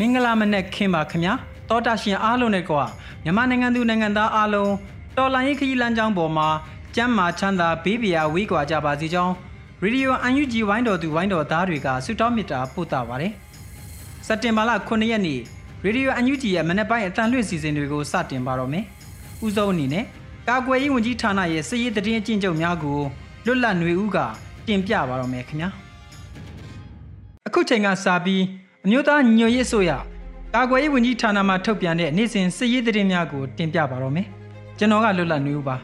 [0.00, 1.34] မင်္ဂလာမနက်ခင်းပါခင်ဗျာ
[1.68, 2.84] တောတာရှင်အားလုံးနဲ့ကွာ
[3.24, 4.72] မြန်မာနိုင်ငံသူနိုင်ငံသားအားလုံး
[5.16, 6.48] တော်လိုင်းခရီးလမ်းကြောင်းပေါ်မှာ
[6.96, 9.34] ကျမ်းမာချမ်းသာဘေးပရာဝေးကွာကြပါစေကြောင်း
[9.82, 13.32] ရေဒီယို UNG ဝိုင်းတော်သူဝိုင်းတော်သားတွေကဆုတောင်းမေတ္တာပို့တာပါတယ်
[14.26, 15.38] စက်တင်ဘာလ9ရက်နေ့
[15.84, 18.84] ရေဒီယို UNG ရဲ့မနက်ပိုင်းအတန်လွှင့်စီစဉ်တွေကိုစတင်ပါတော့မယ်
[19.46, 20.04] ဥဆုံးအနေနဲ့
[20.48, 22.98] ကာကွယ်ရေးဝန်ကြီးဌာနရဲ့စစ်ရေးတရင်အကျဉ်းချုပ်များကို
[23.46, 24.18] လွတ်လပ်ຫນွေဦးက
[24.66, 25.70] တင်ပြပါတော့မယ်ခင်ဗျာ
[27.46, 28.42] အခုချိန်ကစပြီး
[28.84, 29.90] အမျိုးသားညွတ်ရေးဆိုရ
[30.54, 34.26] ကာကွယ်ရေးဝန်ကြီးဌာနမှထုတ်ပြန်တဲ့နေ့စဉ်စစ်ရေးသတင်းများကိုတင်ပြပါတော့မယ်
[34.78, 35.76] ကျွန်တော်ကလွတ်လပ်နေဦးပါ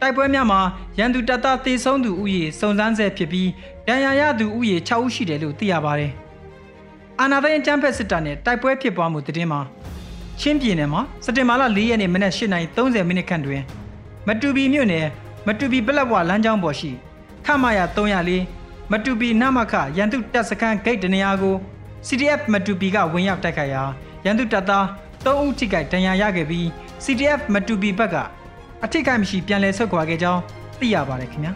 [0.00, 0.60] တိုက်ပွဲများမှာ
[0.98, 3.48] ရန်သူတပ်သားသေဆုံးသူဥယေစုံစမ်းဆဲဖြစ်ပြီး
[3.86, 6.12] ဒဏ်ရာရသူဥယေ6ဦးရှိတယ်လို့သိရပါတယ်
[7.20, 9.60] အာနာသိန်းအကြမ်းဖက်စစ်တပ်နဲ့တိုက်ပွဲဖြစ်ပွားမှုသတင်းမှာ
[10.40, 13.62] ချင်းပြည်နယ်မှာစက်တင်ဘာလ4ရက်နေ့မနက်8:30မိနစ်ခန့်တွင်
[14.26, 15.06] မတူပီမြို့နယ်
[15.46, 16.90] မတူပီပလက်ဝလမ်းကြောင်းပေါ်ရှိ
[17.46, 17.80] ခမရ
[18.36, 21.56] 304မတူပီနမခရန်သူတပ်စခန်းဂိတ်တနေရာကို
[22.06, 23.82] CDF မတူပီကဝင်ရောက်တိုက်ခိုက်ရာ
[24.24, 24.84] ရန်သူတပ်သား
[25.24, 26.64] 3ဦးထိခိုက်ဒဏ်ရာရခဲ့ပြီး
[27.04, 28.16] CDF မတူပီဘက်က
[28.84, 30.40] အထိခိုက်မရှိပြန်လည်ဆုတ်ခွာခဲ့ကြောင်း
[30.78, 31.52] သိရပါတယ်ခင်ဗျာ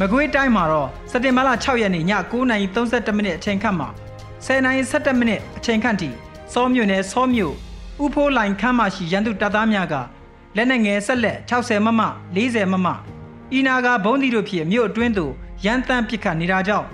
[0.00, 3.88] မကွေးတိုင်းမှာတော့စက်တင်ဘာလ6ရက်နေ့ည9:32မိနစ်အချိန်ခန့်မှာ
[4.46, 6.10] 10:17မိနစ်အချိန်ခန့်ထိ
[6.52, 7.54] စောမြို့နယ်စောမြို့
[8.04, 9.94] ဥဖိုးလိုင်ခမ်းမရှိရန်သူတပ်သားများက
[10.56, 12.00] လက်နက်ငယ်ဆက်လက်60မမ
[12.36, 12.88] 40မမ
[13.52, 15.32] အီနာကဘုံဒီတို့ဖြစ်မြို့အတွင်းသို့
[15.64, 16.86] ရန်တမ်းပစ်ခတ်နေတာကြောင့်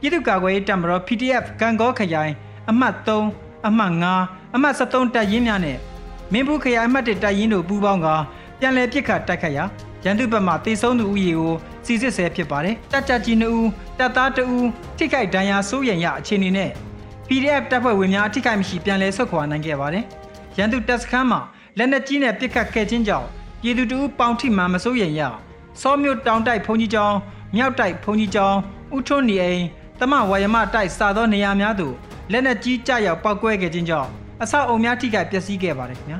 [0.00, 2.32] ပြည်သူ့ကာကွယ်ရေးတပ်မတော် PDF ကံကောခရိုင်
[2.70, 5.78] အမှတ်3အမှတ်5အမှတ်73တပ်ရင်းများနဲ့
[6.32, 8.06] မင်းဘူးခရိုင်အမှတ်1တပ်ရင်းတို့ပူးပေါင်းက
[8.58, 9.64] ပြန်လည်ပစ်ခတ်တိုက်ခတ်ရာ
[10.04, 11.54] ရန်သူဘက်မှတေဆုံးသူဦးရေကို
[11.86, 13.68] စီစစ်ဆဲဖြစ်ပါတယ်တပ်ကြကြီး2ဦး
[13.98, 14.68] တပ်သား2ဦး
[14.98, 16.70] ထိခိုက်ဒဏ်ရာစိုးရိမ်ရအခြေအနေနဲ့
[17.28, 20.04] PDF တပ်ဖွဲ့ဝင်များထိခိုက်မရှိပြန်လည်ဆုတ်ခွာနိုင်ခဲ့ပါတယ်
[20.58, 21.40] ရန်သူတပ်စခန်းမှာ
[21.78, 23.26] လက်နက်ကြီးနဲ့ပစ်ခတ်ခဲ့ခြင်းကြောင့်
[23.62, 25.22] ပြည်သူတို့ပေါင်ထိမှန်မစိုးရိမ်ရ
[25.80, 27.16] စောမြို့တောင်တိုက်ဘုံကြီးကျောင်း
[27.56, 28.58] မြောက်တိုက်ဘုံကြီးကျောင်း
[28.96, 29.62] ဥထွန်းနေအိမ်
[30.00, 31.94] တမဝါယမတိုက်စာသောနေရာများသို့
[32.32, 34.08] လက်နက်ကြီးကြရောက်ပောက်ကွဲခဲ့ခြင်းကြောင့်
[34.42, 36.18] အဆောက်အုံများထိခိုက်ပျက်စီးခဲ့ပါတယ်ခင်ဗျာ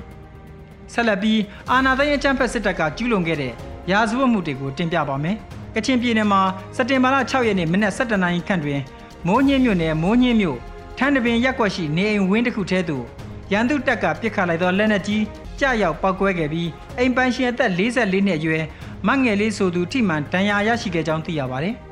[0.93, 3.53] ဆက်လက်ပြီးအာနာသိန်းအကြမ်းဖက်စစ်တပ်ကကျူးလွန်ခဲ့တဲ့
[3.91, 5.37] ရာဇဝတ်မှုတွေကိုတင်ပြပါမယ်
[5.75, 6.41] ကချင်ပြည်နယ်မှာ
[6.77, 8.81] စက်တင်ဘာလ6ရက်နေ့မနက်7:00နာရီခန့်တွင်
[9.27, 10.59] မိုးညင်းမြို့နယ်မိုးညင်းမြို့
[10.99, 13.05] ထန်းတပင်ရက်ွက်ရှိနေအိမ်ဝင်းတစ်ခုထဲသို့
[13.53, 15.23] ရန်သူတပ်ကပစ်ခတ်လိုက်သောလက်နက်ကြီး
[15.61, 16.69] ကြရောက်ပောက်ကွဲခဲ့ပြီး
[16.99, 18.65] အိမ်ပန်းရှင်အသက်44နှစ်အရွယ်
[19.07, 21.77] မငယ်လေးဆိုသူထိမှန်ဒဏ်ရာရရှိခဲ့ကြောင်းသိရပါတယ်။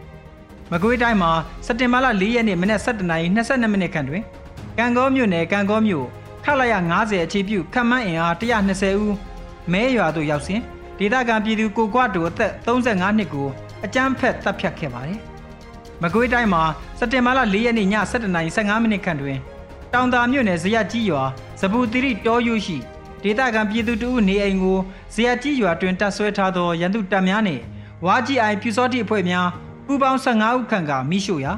[0.72, 1.30] မကွေးတိုင်းမှာ
[1.66, 4.22] စက်တင်ဘာလ4ရက်နေ့မနက်7:22မိနစ်ခန့်တွင်
[4.78, 6.06] ကံကောမြို့နယ်ကံကောမြို့
[6.44, 9.14] ခလာရ90အခြေပြုခမန်းအင်အား120ဦး
[9.72, 10.60] မဲရွာသို့ရောက်စဉ်
[10.98, 13.48] ဒေသခံပြည်သူကိုကွာတူအသက်35နှစ်ကို
[13.84, 15.20] အကြမ်းဖက်တပ်ဖြတ်ခဲ့ပါတယ်။
[16.02, 16.62] မကွေးတိုင်းမှာ
[16.98, 17.88] စက်တင်ဘာလ4ရက်နေ့ည
[18.36, 19.38] 7:15မိနစ်ခန့်တွင်
[19.92, 21.22] တောင်သာမြို့နယ်ဇယကြီးရွာ
[21.60, 22.78] ဇပူတိရိတောယူရှိ
[23.22, 24.78] ဒေသခံပြည်သူတို့နေအိမ်ကို
[25.14, 27.62] ဇယကြီးရွာတွင်တပ်ဆွဲထားသောရန်သူတပ်များနှင့်
[28.04, 29.48] ဝါကြီးအိုင်ဖြူစောတိအဖွဲ့များ
[29.88, 31.52] ပူပေါင်း15ဦးခန့်ကမိရှို့ရာ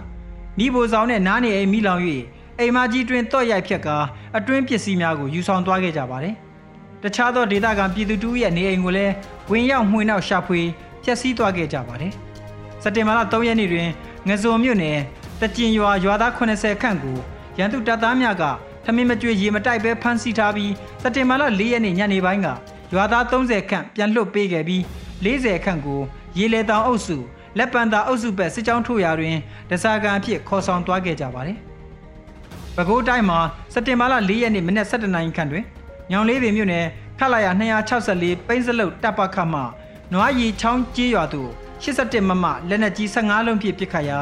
[0.58, 2.02] မိဘဆောင်နဲ့နားနေအိမ်မိလောင်၍
[2.58, 3.96] အိမ်မကြီးတွင်တော့ရိုက်ဖြတ်ကာ
[4.38, 6.34] အတွင်းပစ္စည်းများကိုယူဆောင်သွားခဲ့ကြပါတယ်။
[7.02, 9.12] တခြားသောဒေသခံပြည်သူတို့ရဲ့နေအိမ်ကိုလည်း
[9.50, 10.60] ဝင်ရောက်မှွေနှောက်ရှာဖွေ
[11.04, 12.12] ဖျက်ဆီးသွားခဲ့ကြပါတယ်။
[12.82, 13.88] စက်တင်ဘာလ3ရက်နေ့တွင်
[14.28, 14.98] ငဇုံမြို့နယ်
[15.40, 17.16] တကျင်ရွာရွာသား80ခန့်ကို
[17.58, 18.44] ရန်သူတပ်သားများက
[18.84, 20.72] ထမင်းမကြွေရေမတိုက်ပဲဖမ်းဆီးထားပြီး
[21.02, 22.48] စက်တင်ဘာလ4ရက်နေ့ညနေပိုင်းက
[22.94, 24.82] ရွာသား30ခန့်ပြန်လွှတ်ပေးခဲ့ပြီး
[25.24, 26.00] 40ခန့်ကို
[26.38, 27.18] ရေလေတောင်အုပ်စု
[27.58, 29.36] လက်ပံသာအုပ်စုဘက်စစ်ကြောင်းထိုးရာတွင်
[29.70, 31.58] ဒဇာကန်အဖြစ်ခေါ်ဆောင်သွားခဲ့ကြပါတယ်။
[32.76, 33.38] ပဲခူးတိုင်းမှာ
[33.72, 35.64] စက်တင်ဘာလ၄ရက်နေ့မနက်7:00နာရီခန့်တွင်
[36.10, 36.84] ညောင်လေးပင်မြို့နယ်
[37.18, 37.46] ခလာရ
[38.00, 39.54] 264ပိန်းစလုတ်တပ်ပခမ
[40.12, 41.50] နွားရီချောင်းကျေးရွာသို့
[41.82, 44.18] 81မမလက်နက်ကြီး15လုံးဖြင့်ပစ်ခတ်ရာ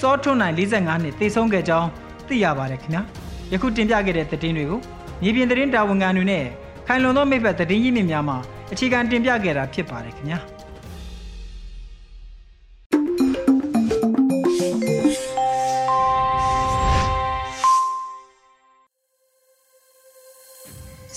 [0.00, 1.88] စောထွန်းနိုင်45နှစ်တေဆုံးခဲ့ကြောင်း
[2.28, 3.02] သိရပါတယ်ခင်ဗျာ။
[3.52, 4.80] ယခုတင်ပြခဲ့တဲ့သတင်းတွေကို
[5.22, 6.44] မြေပြင်သတင်းတာဝန်ခံတွေနဲ့
[6.86, 8.34] ခိုင်လုံသောမိဘသတင်းရင်းမြစ်များမှ
[8.72, 10.40] အခြေခံတင်ပြခဲ့တာဖြစ်ပါတယ်ခင်ဗျာ။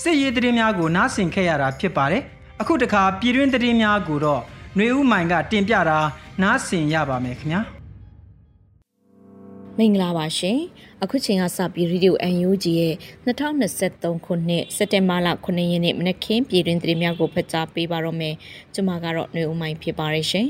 [0.01, 2.23] စစ်ရေးသတင်းများကိုနားဆင်ခဲ့ရတာဖြစ်ပါတယ်
[2.61, 4.41] အခုတခါပြည်တွင်းသတင်းများကိုတော့
[4.75, 5.99] ຫນွေဦးမိုင်ကတင်ပြတာ
[6.41, 7.61] နားဆင်ရပါမယ်ခင်ဗျာ
[9.77, 10.59] မင်္ဂလာပါရှင်
[11.03, 12.15] အခုချိန်ကစပြီးရေဒီယို
[12.49, 12.95] UNG ရဲ့
[13.25, 18.35] 2023ခုနှစ်စက်တင်ဘာလ9ရက်နေ့မနက်ခင်းပြည်တွင်သတင်းများကိုဖတ်ကြားပေးပါတော့မယ်
[18.73, 20.47] ကျွန်မကတော့ຫນွေဦးမိုင်ဖြစ်ပါရရှင်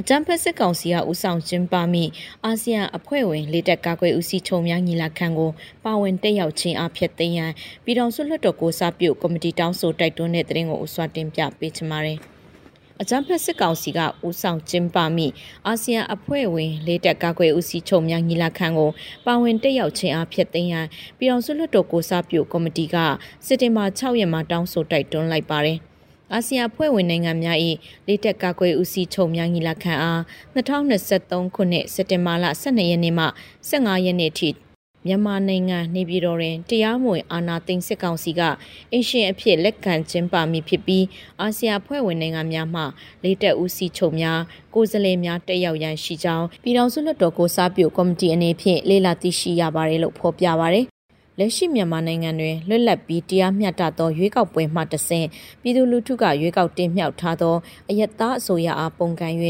[0.00, 2.04] အကြံဖက်စစ်ကောင်စီကဦးဆောင်ကျင်းပမိ
[2.44, 5.50] အာဆီယံအဖွဲ့ဝင်လေတက်ကာကွယ်ဦးစီးချုပ်များညီလာခံကို
[5.84, 7.50] ပါဝင်တက်ရောက်ခြင်းအဖြစ်သိရန်
[7.84, 12.18] ပြည်တော်စုလွှတ်တော်ကိုစားပြုကော်မတီတောင်းဆိုတိုက်တွန်းတဲ့သတင်းကိုဥစွာတင်ပြပေးချင်ပါတယ်။
[13.00, 15.26] အကြမ်းဖက်စစ်ကောင်စီကဦးဆောင်ကျင်းပမိ
[15.66, 18.90] အာဆီယံအဖွဲ့ဝင်လေးတက်ကားကွယ်ဦးစီးချုပ်များညီလာခံကို
[19.26, 20.86] ပါဝင်တက်ရောက်ခြင်းအဖြစ်သိရန်
[21.18, 22.96] ပြည်အောင်စုလွှတ်တော်ကိုစားပြုကော်မတီက
[23.46, 25.80] စက်တင်ဘာ6ရက်မှာတောင်းဆိုတိုက်တွန်းလိုက်ပါတယ်။
[26.32, 27.58] အာဆီယံအဖွဲ့ဝင်နိုင်ငံများ၏
[28.06, 30.20] လေးတက်ကာကွယ်ဦးစီးချုပ်များညီလာခံအား
[30.54, 33.26] 2023ခုနှစ်စက်တင်ဘာလ12ရက်နေ့မှ
[33.70, 34.50] 15ရက်နေ့ထိ
[35.06, 38.40] မြန်မာနိုင်ငံနေပြည်တော်တွင်တရားမဝင်အာဏာသိမ်းစစ်ကောင်စီက
[38.92, 41.04] အင်ရှင်အဖြစ်လက်ခံကျင်းပမိဖြစ်ပြီး
[41.40, 42.82] အာဆီယံဖွဲ့ဝင်နိုင်ငံများမှ
[43.22, 44.40] လေးတက်ဦးစီးချုပ်များ
[44.74, 50.93] ကိုယ်စားလှယ်များတက်ရောက်ရန်ရှိကြောင်းပြည်ထောင်စုလွှတ်တော်ကိုစားပြုကော်မတီအနေဖြင့်လေးလာသိရှိရပါတယ်လို့ဖော်ပြပါရယ်
[51.38, 55.26] လက်ရှိမြန်မာနိုင်ငံတွင်လွတ်လပ်ပြီးတရားမျှတသောရွေးကောက်ပွဲမှတဆင့်
[55.62, 57.56] ပြည်သူလူထုကရွေးကောက်တင်မြှောက်ထားသော
[57.90, 59.34] အယက်သားအစိုးရအားပုံကန်၍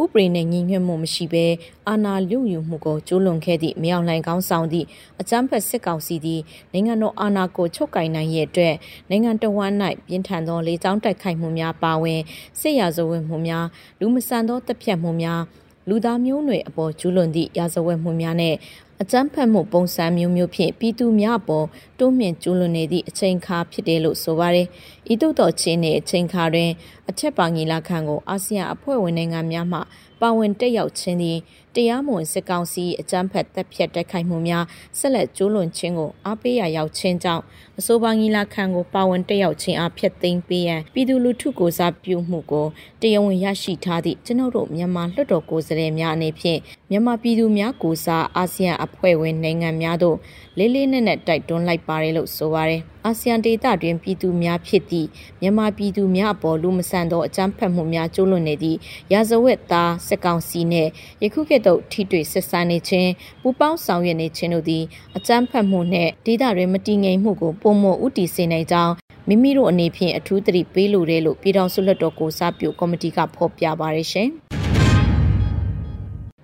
[0.00, 1.46] ဥပဒေနဲ့ညီညွတ်မှုမရှိဘဲ
[1.88, 4.86] အာဏာလူယူမှုကိုကျူးလွန်ခဲ့သည့်မြောင်လှိုင်ကောင်းဆောင်သည့်
[5.20, 6.40] အကြမ်းဖက်စစ်ကောင်စီသည်
[6.72, 8.74] နိုင်ငံတော်အာဏာကိုချုပ်ကိုင်နိုင်ရဲ့အတွက်
[9.10, 9.72] နိုင်ငံတော်ဝန်၌
[10.06, 12.20] ပြင်းထန်သောလေကြောင်းတိုက်ခိုက်မှုများပါဝင်
[12.60, 13.66] စစ်ရာဇဝတ်မှုများ
[14.00, 15.40] လူမဆန်သောတပ်ဖြတ်မှုများ
[15.88, 18.54] လူသားမျိုးနွယ်အပေါ်ကျူးလွန်သည့်ရာဇဝတ်မှုများနဲ့
[19.02, 21.66] အကြမ်းဖက်မှုပုံစံမျိုးမျိုးဖြင့်ပြည်သူများအပေါ်
[22.00, 24.66] တိုးမြင့်ကျူးလွန်နေသည့်အချိန်အခါဖြစ်တယ်လို့ဆိုပါတယ်။
[25.12, 26.70] ဤသို့သောချင်းနှင့်အချိန်အခါတွင်
[27.08, 29.78] အထက်ပါငီလာခံကိုအာဆီယံအဖွဲ့ဝင်နိုင်ငံများမှ
[30.20, 31.38] ပါဝင်တက်ရောက်ခြင်းသည်
[31.76, 34.64] တရားမဝင်စစ်ကောင်စီအကြမ်းဖက်တပ်ဖြတ်တိုက်ခိုက်မှုများ
[34.98, 37.42] ဆက်လက်ကျူးလွန်ခြင်းကိုအားပေးရရောက်ခြင်းကြောင့်
[37.78, 42.66] အဆိုပါငီလာခံကိုပါဝင်တက်ရောက်ခြင်းအဖြစ်သိမ်းပေးရန်ပြည်သူလူထုကိုစားပြုမှုကို
[43.00, 46.60] တရားဝင်ရရှိထားသည့်ကျွန်ုပ်တို့မြန်မာလွှတ်တော်ကိုယ်စားလှယ်များအနေဖြင့်
[46.90, 50.16] မြန်မာပြည်သူများကိုစားအာဆီယံအဖွဲ့ဝင်နိုင်ငံများသို့
[50.58, 55.08] လေးလေးနက်နက်တိုက်တွန်းလိုက်ပါတယ်လို့ဆိုပါတယ်။အာဆီယံဒေသတွင်ပြည်သူများဖြစ်သည့်
[55.40, 58.78] မြန်မာပြည်သူများအပေါ်လူမဆန်သောအကြမ်းဖက်မှုများကျူးလွန်နေသည့်
[59.12, 60.90] ရာဇဝတ်သားစစ်ကောင်စီနှင့်
[61.22, 63.10] ယခုကဲ့သို့ထိတွေ့ဆက်ဆံနေခြင်း
[63.42, 64.84] ပူပေါင်းဆောင်ရွက်နေခြင်းတို့သည်
[65.16, 68.92] အကြမ်းဖက်မှုနှင့်ဒေသတွင်မတည်ငြိမ်မှုကိုပုံမဥတီစေနိုင်ကြောင်း
[69.28, 74.30] မိမိတို့အနေဖြင့်အထူးသတိပေးလိုတယ်လို့ပြည်ထောင်စုလွှတ်တော်ကိုစားပြုကော်မတီကဖော်ပြပါရရှင်။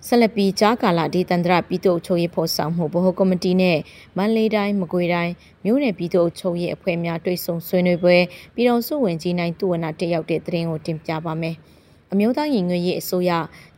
[0.09, 3.77] ဆက်လက်ပြီးကြားကာလဒေသန္တရပြည်သူ့အချုပ်ရေးဖော်ဆောင်မှုဗဟိုကော်မတီနဲ့
[4.17, 5.33] မန္တလေးတိုင်းမကွေးတိုင်း
[5.65, 8.17] မြို့နယ်ပြည်သူ့အချုပ်ရေးအဖွဲ့များတွေ့ဆုံဆွေးနွေးပွဲ
[8.55, 11.55] ပြည်တော်စုဝင်ကြီးနိုင်သူဝနာတက်ရောက်တဲ့တဲ့ရင်ကိုတင်ပြပါမယ်။
[12.11, 13.31] အမျိုးသားညီညွတ်ရေးအစိုးရ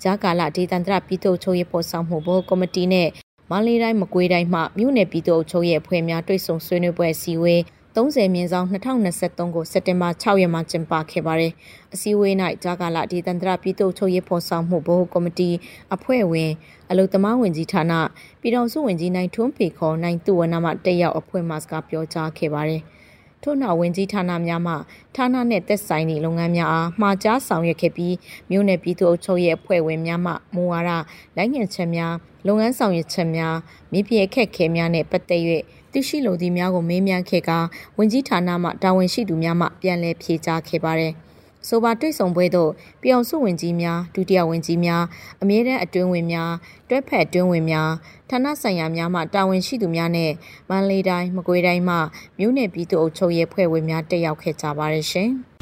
[0.03, 3.07] ကြားကာလဒေသန္တရပြည်သူ့အချုပ်ရေးဖော်ဆောင်မှုဗဟိုကော်မတီနဲ့
[3.51, 7.61] မန္တလေးတိုင်းမကွေးတိုင်းမှမြို့နယ်ပြည်သူ့အချုပ်ရေးအဖွဲ့များတွေ့ဆုံဆွေးနွေးပွဲအစည်းအဝေး
[7.95, 11.53] 30မြင်းဆောင်2023ကိုစက်တင်ဘာ6ရက်မှာကျင်းပခဲ့ပါတယ်။
[11.93, 12.33] အစည်းအဝေး၌
[12.63, 15.49] ဂျာကာလာဒီတန္တရပြည်သူ့ချုပ်ရေးဖော်ဆောင်မှုဘိုးကော်မတီ
[15.95, 16.51] အဖွဲ့ဝင်
[16.89, 17.93] အလုသမားဝင်ကြီးဌာန
[18.41, 22.81] ပြည်တော်စုဝင်ကြီးနိုင်ထွန်းပေခေါ်နိုင်သူဝနာမှတက်ရောက်အဖွဲ့မှစကားပြောကြားခဲ့ပါတယ်။
[23.43, 24.73] ထို့နောက်ဝင်ကြီးဌာနများမှ
[25.15, 28.15] ဌာနနှင့်သက်ဆိုင်သည့်လုပ်ငန်းများအားမှာကြားဆောင်ရွက်ခဲ့ပြီး
[28.49, 30.91] မြို့နယ်ပြည်သူ့အုပ်ချုပ်ရေးအဖွဲ့ဝင်များမှမူဝါဒ
[31.37, 32.13] လိုက်ငင်ချက်များ
[32.47, 33.55] လုပ်ငန်းဆောင်ရွက်ချက်များ
[33.91, 35.41] မိပြည့်အခက်ခဲများနှင့်ပတ်သက်၍
[35.93, 37.59] သိရှိလိုသည့်များကိုမေးမြန်းခဲ့ကာ
[37.97, 41.13] ဝင်ကြီးဌာနမှတာဝန်ရှိသူများမှပြန်လည်ဖြေကြားခဲ့ပါတယ်။
[41.67, 45.03] ဆိုပါတွေ့ဆုံပွဲသို့ပြောင်စုဝင်ကြီးများဒုတိယဝင်ကြီးများ
[45.41, 46.51] အမြဲတမ်းအတွင်းဝင်များ
[46.89, 47.89] တွဲဖက်အတွင်းဝင်များ
[48.29, 50.31] ဌာနဆိုင်ရာများမှတာဝန်ရှိသူများနဲ့
[50.69, 51.95] မန္တလေးတိုင်းမကွေးတိုင်းမှ
[52.39, 55.31] မြို့နယ်ပြည်သူ့အုပ်ချုပ်ရေးဖွဲ့ဝင်များတက်ရောက်ခဲ့ကြပါတယ်ရှင်။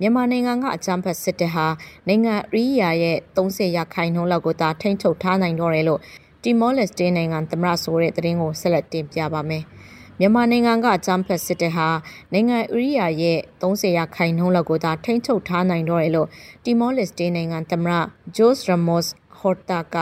[0.00, 1.66] မြန်မာနိုင်ငံကအကြမ်းဖက်စစ်တပ်ဟာ
[2.08, 6.00] နိုင်ငံရီးယာရဲ့30ရာခိုင်နှုန်းလောက်ကိုသာထိန်းချုပ်ထားနိုင်တော့တယ်လို့
[6.44, 9.64] တီမောလက်စတေးနိုင်ငံသမရဆိုတဲ့သတင်းကိုဆက်လက်တင်ပြပါမယ်။
[10.18, 11.88] မြန်မာနိုင်ငံကဂျမ်ဖက်စစ်တပ်ဟာ
[12.32, 16.28] နိုင်ငံဥရိယာရဲ့30ရာခိုင်နှုန်းလောက်ကိုသာထိန်းချုပ်ထားနိုင်တော့တယ်လို့
[16.64, 17.94] တီမောလက်စတေးနိုင်ငံသမရ
[18.36, 19.96] ဂျိုးစ်ရမော့စ်ဟော်တာက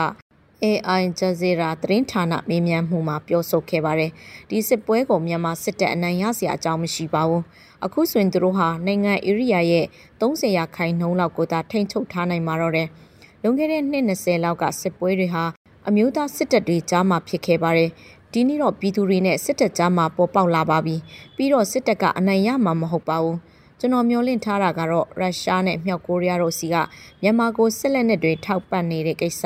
[0.63, 4.11] AI ဂျဇီရာသတင်းဌာနမေးမြန်းမှုမှာပြောဆိုခဲ့ပါတယ်။
[4.49, 7.41] ဒီစစ်ပွဲကိုမြန်မာစစ်တပ်အနိုင်ရစရာအကြောင်းမရှိပါဘူး။
[7.85, 9.85] အခုဆိုရင်သူတို့ဟာနိုင်ငံဧရိယာရဲ့
[10.21, 12.87] 30ရာခိုင်နှုန်းလောက်ကိုသာထိန်းချုပ်ထားနိုင်မှာတော့တယ်။
[13.41, 15.45] လွန်ခဲ့တဲ့နှစ်20လောက်ကစစ်ပွဲတွေဟာ
[15.87, 17.89] အမျိုးသားစစ်တပ်တွေကြားမှာဖြစ်ခဲ့ပါတယ်။
[18.33, 20.95] ဒီနေ့တော့ပြည်သူတွေနဲ့စစ်တပ်ကြားမှာပေါ်ပေါက်လာပါပြီ။
[21.35, 23.37] ပြီးတော့စစ်တပ်ကအနိုင်ရမှာမဟုတ်ပါဘူး။
[23.79, 26.75] ကျွန်တော်မျှော်လင့်ထားတာကတော့ရုရှားနဲ့မြောက်ကိုရီးယားတို့စီက
[27.21, 29.43] မြန်မာကိုစစ်လက်နက်တွေထောက်ပံ့နေတဲ့ကိစ္စ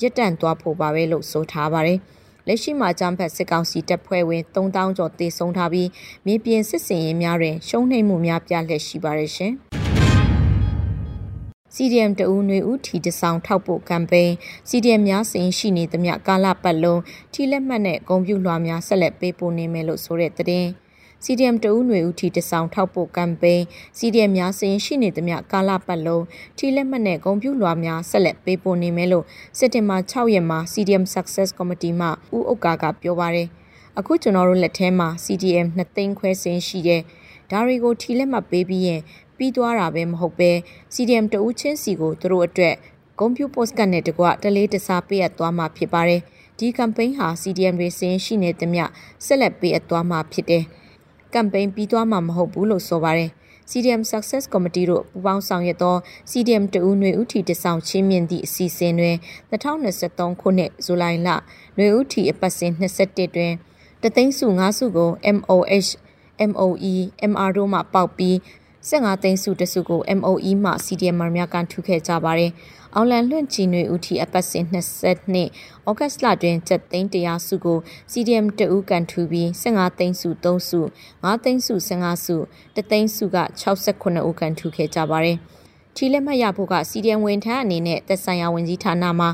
[0.00, 1.98] ရပ်တန့်သွားဖို့ပါပဲလို့ဆိုထားပါတယ်။
[2.46, 5.88] လက်ရှိမှာဂျမ်ဖက်စစ်ကောင်စီတပ်ဖွဲ့ဝင်3000ကျော်တေဆုံးထားပြီး
[6.26, 9.54] မြေပြင်စစ်စင်ရေးများတွင်ရှုံးနှိမ်မှုများပြလျက်ရှိပါတယ်ရှင်။
[11.76, 14.32] CDM တဦးနှွေဦးထီတဆောင်ထောက်ပို့ကမ်ပိန်း
[14.68, 20.68] CDM များစင်ရှိနေသမျှကာလပတ်လုံးထီလက်မှတ်နဲ့ဂုံပြူလွှာများဆက်လက်ပေးပို့နေမယ်လို့ဆိုတဲ့သတင်း
[21.24, 23.64] CDM တဦးနှွေဦးထီတဆောင်ထောက်ပို့ကမ်ပိန်း
[23.98, 26.24] CDM များစင်ရှိနေသမျှကာလပတ်လုံး
[26.58, 29.24] ထီလက်မှတ်နဲ့ဂုံပြူလွှာများဆက်လက်ပေးပို့နေမယ်လို့
[29.58, 33.48] စက်တင်ဘာ6ရက်မှာ CDM Success Committee မှဦးဥက္ကာကပြောပါရယ်
[33.98, 37.02] အခုကျွန်တော်တို့လက်ထဲမှာ CDM 2သိန်းခွဲစင်ရှိတဲ့
[37.50, 39.00] ဒါတွေကိုထီလက်မှတ်ပေးပြီးရင်
[39.37, 40.51] ပြီးသွားတာပဲမဟုတ်ပဲ
[40.93, 42.75] CDM တဦးချင်းစီကိုသူတို့အတွက်
[43.19, 46.21] ဂုံပြူပို့စကတ်နဲ့တကွတလေးတစားပေးအပ်သွားမှာဖြစ်ပါတယ်။
[46.59, 48.85] ဒီကမ်ပိန်းဟာ CDM တွေစင်းရှိနေသမျှ
[49.25, 50.63] ဆက်လက်ပေးအပ်သွားမှာဖြစ်တယ်။
[51.33, 53.31] ကမ်ပိန်းပြီးသွားမှာမဟုတ်ဘူးလို့ဆိုပါတယ်။
[53.69, 55.95] CDM Success Committee တို့ပူးပေါင်းဆောင်ရွက်သော
[56.31, 59.15] CDM တဦးຫນွေဥတီတဆောင်ချင်းမြင့်သည့်အစီအစဉ်တွင်
[59.51, 63.53] 2023ခုနှစ်ဇူလိုင်လຫນွေဥတီအပတ်စဉ်21တွင်
[64.01, 65.89] တသိန်းစု5စုကို MOH
[66.51, 66.95] MOE
[67.31, 68.37] MR တို့မှပေါက်ပြီး
[68.86, 72.52] 15သိန်းစုတစုကို MOE မှ CDM များကန်ထူခဲ့ကြပါတယ်။
[72.94, 77.78] အောင်လန်လွန့်ချီနွေဦးထီအပတ်စဉ်22ဩဂတ်လတွင်7သိန်း100စုကို
[78.12, 80.80] CDM တဦးကန်ထူပြီး15သိန်းစု3စု
[81.22, 82.36] 5သိန်းစု15စု
[82.76, 85.36] တသိန်းစုက69ဦးကန်ထူခဲ့ကြပါတယ်။
[85.96, 89.30] ထီလက်မှတ်ရဖို့က CDM ဝန်ထမ်းအနေနဲ့သက်ဆိုင်ရာဝန်ကြီးဌာနမှာ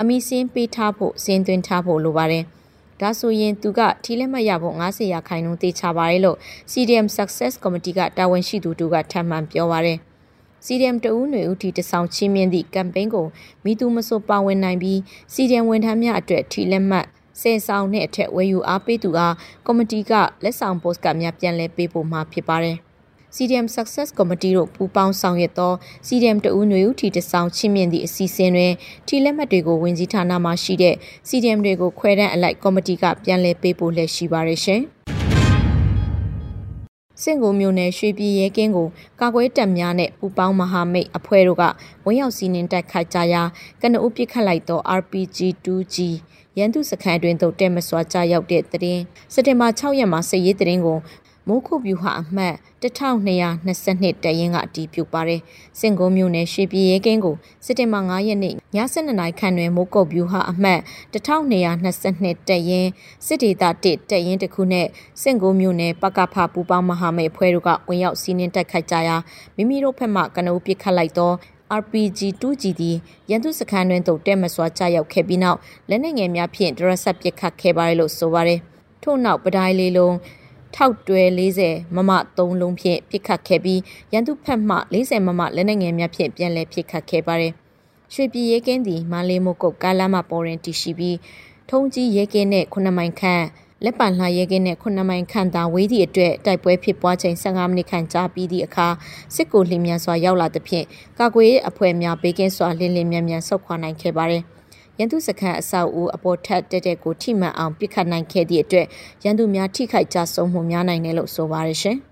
[0.00, 2.44] အမိစင်းပေးထားဖို့စင်းသွင်းထားဖို့လိုပါတယ်။
[3.00, 6.36] ဒါဆိုရင်သူကထီလက်မှတ်ရဖို့90ရာခိုင်နှုန်းသေချာပါရဲ့လို့
[6.72, 9.98] CDM Success Committee ကတာဝန်ရှိသူတို့ကထပ်မံပြောပါရယ်
[10.66, 13.26] CDM တဦးຫນွေဦးထီတဆောင်ချင်းမြင့်သည့်ကမ်ပိန်းကို
[13.64, 14.98] မိသူမဆိုပါဝင်နိုင်ပြီး
[15.34, 17.06] CDM ဝန်ထမ်းများအတွက်ထီလက်မှတ်
[17.40, 19.34] ဆယ်ဆောင်နဲ့အထက်ဝယ်ယူအားပေးသူအား
[19.66, 20.12] ကော်မတီက
[20.44, 22.87] လက်ဆောင်ပို့စကများပြန်လည်ပေးပို့မှာဖြစ်ပါတယ်
[23.36, 25.72] CDM Success Committee တို့ပူးပေါင်းဆောင်ရွက်သော
[26.06, 28.72] CDM တဦးຫນွေဦးထီတဆောင်ချင်းမြင့်သည့်အစီအစဉ်တွင်
[29.06, 30.94] ထီလက်မှတ်တွေကိုဝင်ကြီးဌာနမှရှိတဲ့
[31.28, 34.82] CDM တွေကိုခွဲတန်းအလိုက်ကော်မတီကပြန်လည်ပေးပို့လည်ရှိပါရရှင်။
[37.22, 38.88] စင်ကိုမျိုးနယ်ရွှေပြည်ရဲကင်းကို
[39.20, 41.64] ကာကွယ်တပ်များနဲ့ပူပေါင်းမဟာမိတ်အဖွဲ့တို့က
[42.04, 43.42] ဝန်ရောက်စီးနှင်တိုက်ခိုက်ကြရာ
[43.82, 45.96] ကနဦးပစ်ခတ်လိုက်သော RPG 2G
[46.58, 49.00] ရန်သူစခန်းတွင်သို့တဲမစွာကြရောက်တဲ့တရင်
[49.32, 50.98] စက်တင်ဘာ6ရက်မှာစစ်ရေးတရင်ကို
[51.48, 55.40] မိုးခုဗျူဟာအမှတ်1222တရင်ကအတီးပြုတ်ပါတယ်။
[55.78, 60.80] စင်ကုန်းမြို့နယ်ရွှေပြည်ရဲကင်းကိုစက်တင်ဘာ9ရက်နေ့ည7:00နာရီခန့်တွင်မိုးကုတ်ဗျူဟာအမှတ်
[61.14, 62.86] 1222တရင်
[63.26, 64.86] စစ်ဒေသ1တရင်တစ်ခုနဲ့
[65.22, 69.16] စင်ကုန်းမြို့နယ်ပကဖပူပေါင်းမဟာမိတ်အဖွဲ့တို့ကဝင်ရောက်စီးနင်းတိုက်ခိုက်ကြရာ
[69.56, 71.32] မိမိတို့ဘက်မှကနဦးပစ်ခတ်လိုက်သော
[71.80, 72.96] RPG 2G သည်
[73.30, 78.60] ရန်သူစခန်းတွင်သို့တဲမစွာကြရောက်ခဲ့ပြီးနောက်လက်နက်ငယ်များဖြင့်ဒရဆက်ပစ်ခတ်ခဲ့ပါတယ်လို့ဆိုပါတယ်။
[79.02, 80.14] ထို့နောက်ပဒိုင်လေးလုံး
[80.74, 81.22] ထောက်တွဲ
[81.60, 83.80] 40မမ3လုံးဖြင့်ပစ်ခတ်ခဲ့ပြီး
[84.12, 87.52] ရန်သူဖက်မှ40မမလက်နက်ငယ်များဖြင့်ပြန်လည်ပစ်ခတ်ခဲ့ပါတယ်။
[88.14, 91.16] ရွှေပြည်ရဲကင်းသည်မန္လေးမို့ကုတ်ကားလမ်းမှပေါ်ရင်တည်ရှိပြီး
[91.70, 93.44] ထုံးကြီးရဲကင်းနဲ့9မိုင်ခန့်
[93.84, 98.88] လက်ပံလှရဲကင်းနဲ့9မိုင်ခန့်သာဝေးသည့်အတွက်တိုက်ပွဲဖြစ်ပွားချိန်15မိနစ်ခန့်ကြာပြီးသည့်အခါ
[99.34, 100.86] စစ်ကိုလျင်မြန်စွာရောက်လာသဖြင့်
[101.18, 104.44] ကာကွယ်ရေးအဖွဲ့များဘေးကင်းစွာလင်းလင်းမြန်မြန်ဆုတ်ခွာနိုင်ခဲ့ပါတယ်။
[105.00, 108.86] ရန်သူစခန်းအဆောက်အဦအပေါ်ထပ်တက်တက်ကိုထိမှန်အောင်ပစ်ခတ်နိုင်ခဲ့သည့်အတွက်
[109.24, 111.96] ရန်သူများထိခိုက်ကြဆုံးမှုများနိုင်တယ်လို့ဆိုပါရရှင်။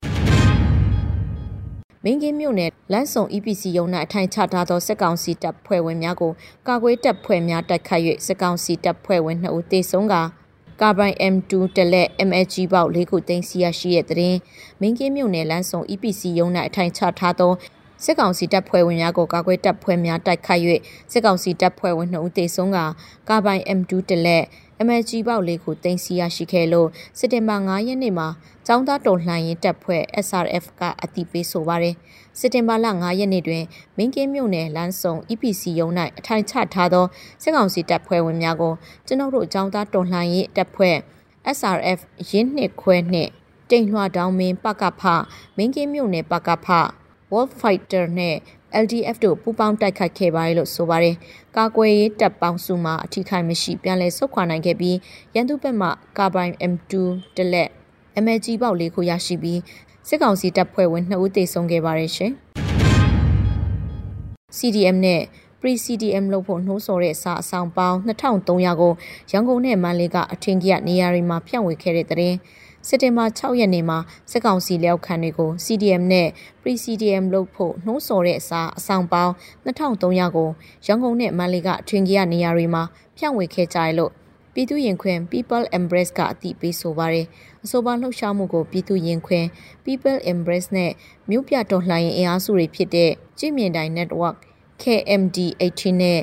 [2.05, 6.33] မင်းကင်းမြို့နယ်လမ်းစုံ EPC ရုံး၌အထိုင်ချထားသောစစ်ကောင်စီတပ်ဖွဲ့ဝင်များကို
[6.69, 10.15] ကာကွယ်တပ်ဖွဲ့များတိုက်ခတ်၍စစ်ကောင်စီတပ်ဖွဲ့ဝင်2ဦးသေဆုံးက
[10.81, 14.37] ကာဘိုင် M2 တလက် MLG ပေါက်၄ခုသိမ်းစီရရှိတဲ့တဲ့
[14.81, 17.53] မင်းကင်းမြို့နယ်လမ်းစုံ EPC ရုံး၌အထိုင်ချထားသော
[18.05, 20.63] စစ်ကောင်စီတပ်ဖွဲ့ဝင်များကိုကာကွယ်တပ်ဖွဲ့များတိုက်ခိုက်၍
[21.13, 22.79] စစ်ကောင်စီတပ်ဖွဲ့ဝင်2ဦးသေဆုံးက
[23.29, 24.45] ကာပိုင် M2 တလက်
[24.87, 26.89] MLG ပေါက်လေးကိုတင်စီရရှိခဲ့လို့
[27.19, 28.29] စက်တင်ဘာ9ရက်နေ့မှာ
[28.67, 31.95] ចောင်းသားတော်လှန်ရေးတပ်ဖွဲ့ SRF ကအတိပေးဆိုပါတယ်
[32.39, 33.65] စက်တင်ဘာလ9ရက်နေ့တွင်
[33.97, 37.07] မင်းကင်းမြို့နယ်လမ်းစုံ EPC ရုံး၌အထိုင်ချထားသော
[37.43, 38.73] စစ်ကောင်စီတပ်ဖွဲ့ဝင်များကို
[39.07, 40.97] ကျွန်ုပ်တို့ចောင်းသားတော်လှန်ရေးတပ်ဖွဲ့
[41.57, 41.99] SRF
[42.31, 43.31] ရင်းနှစ်ခွဲနှင့်
[43.71, 45.03] တိမ်လွှာတောင်းမင်းပကဖ
[45.57, 46.69] မင်းကင်းမြို့နယ်ပကဖ
[47.33, 48.37] Wolf Fighter နဲ့
[48.85, 51.17] LDF တို့ပူးပေါင်းတိုက်ခိုက်ခဲ့ပါတယ်လို့ဆိုပါတယ်။
[51.57, 54.97] ကာကွယ်ရေးတပ်ပေါင်းစုမှအထိခိုက်မရှိပြန်လည်ဆုတ်ခွာနိုင်ခဲ့ပြီး
[55.35, 56.93] ရန်သူဘက်မှကာဘိုင် M2
[57.37, 57.71] တလက်
[58.25, 59.61] MLG ပေါက်လေးခုရရှိပြီး
[60.09, 62.33] စစ်ကောင်စီတပ်ဖွဲ့ဝင်2ဦးသေဆုံးခဲ့ပါတယ်ရှင်။
[64.57, 65.23] CDM နဲ့
[65.61, 72.35] Pre-CDM လို့ဖို့နှိုးဆော်တဲ့စာအဆောင်ပေါင်း2300ကိုရန်ကုန်နဲ့မန္တလေးကအထင်ကြီးနေရာတွေမှာဖြန့်ဝေခဲ့တဲ့တဲ့
[72.89, 73.99] စက်တင်ဘာ6ရက်နေ့မှာ
[74.31, 76.29] စစ်ကောင်စီလက်အောက်ခံတွေကို CDM နဲ့
[76.61, 79.33] Pre-CDM လုပ်ဖို့နှိုးဆော်တဲ့အစားအဆောင်ပေါင်း
[79.67, 80.03] 2300
[80.37, 80.49] ကို
[80.87, 82.83] ရန်ကုန်နဲ့မန္တလေးကထွင်ကြီးရနေရာတွေမှာ
[83.17, 84.13] ဖြန့်ဝေခဲ့ကြရလို့
[84.55, 87.27] ပြည်သူရင်ခွင် People Embrace ကအတိပေးဆိုပါတယ်
[87.65, 89.45] အဆိုပါလှုပ်ရှားမှုကိုပြည်သူရင်ခွင်
[89.85, 90.93] People Embrace နဲ့
[91.31, 94.37] မြို့ပြတော်လှန်ရေးအင်အားစုတွေဖြစ်တဲ့ကြည်မြင့်တိုင်း Network
[94.83, 96.21] KMD 18 နဲ့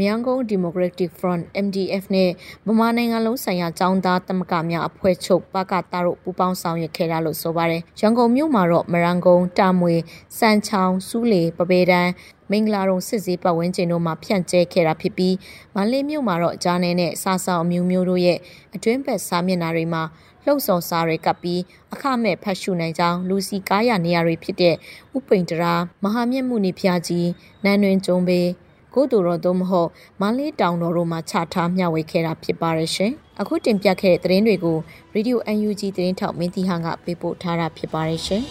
[0.00, 2.30] မြန်ကုန် Democratic Front MDF နဲ့
[2.66, 9.94] ဗမာနိုင်ငံလုံးဆိုင်ရာចောင်းသားတမကများအဖွဲ့ချုပ်ပကတာတို့ပူးပေါင်းဆောင်ရွက်ခဲ့တာလို့ဆိုပါတယ်။ရန်ကုန်မြို့မှာတော့မရန်ကုန်တာမွေ
[10.38, 12.10] စံချောင်းစူးလေပပေတန်း
[12.50, 15.34] မင်္ဂလာတုံစစ်စည်းပတ်ဝန်းကျင်တို့မှာဖြန့်ကျဲခဲ့တာဖြစ်ပြီး
[15.74, 18.38] မန္တလေးမြို့မှာတော့ဂျာနယ်နဲ့စာဆောင်အမျိုးမျိုးတို့ရဲ့
[18.74, 20.02] အတွင်းဘက်စာမျက်နှာတွေမှာ
[20.44, 21.60] လှုပ်ဆောင်စာတွေကပ်ပြီး
[21.92, 24.74] အခမဲ့ဖတ်ရှုနိုင်ကြောင်းလူစီကားရနေရာတွေဖြစ်တဲ့
[25.16, 27.28] ဥပိန်တရာမဟာမြတ်မှုနေဖျားကြီး
[27.64, 28.40] နန်းတွင်ကျုံပေ
[28.94, 34.78] ကိုတူတော်တို့မဟုတ်မန္တလေးတောင်တော်တို့မှာချထားမျှဝေခဲ့တာဖြစ်ပါရဲ့ရှင်အခုတင်ပြခဲ့တဲ့သတင်းတွေကို
[35.14, 35.36] Radio
[35.66, 38.42] UNG သတင်းထောက်မင်းတီဟန်ကပေးပို့ထားတာဖြစ်ပါရဲ့ရှင်